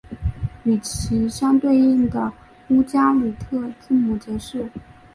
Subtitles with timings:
[0.63, 2.33] 与其相对应的
[2.69, 4.67] 乌加里特字母则是。